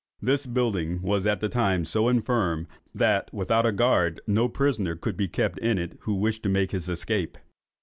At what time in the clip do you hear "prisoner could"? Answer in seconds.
4.49-5.15